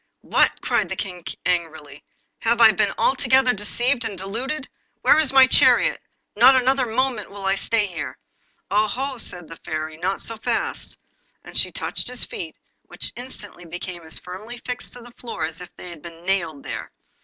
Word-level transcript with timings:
'What!' 0.21 0.61
cried 0.61 0.89
the 0.89 0.95
King 0.95 1.23
angrily, 1.45 2.03
'have 2.39 2.59
I 2.59 2.71
been 2.71 2.91
altogether 2.97 3.53
deceived 3.53 4.03
and 4.03 4.17
deluded? 4.17 4.67
Where 5.03 5.19
is 5.19 5.31
my 5.31 5.45
chariot? 5.45 6.01
Not 6.35 6.59
another 6.59 6.87
moment 6.87 7.29
will 7.29 7.45
I 7.45 7.53
stay 7.55 7.85
here.' 7.85 8.17
'Oho,' 8.71 9.19
said 9.19 9.47
the 9.47 9.57
Fairy, 9.63 9.97
'not 9.97 10.19
so 10.19 10.37
fast.' 10.39 10.97
And 11.43 11.55
she 11.55 11.71
touched 11.71 12.07
his 12.07 12.25
feet, 12.25 12.55
which 12.87 13.13
instantly 13.15 13.65
became 13.65 14.01
as 14.01 14.17
firmly 14.17 14.59
fixed 14.65 14.93
to 14.93 15.01
the 15.01 15.13
floor 15.19 15.45
as 15.45 15.61
if 15.61 15.69
they 15.77 15.89
had 15.91 16.01
been 16.01 16.25
nailed 16.25 16.63
there. 16.63 16.91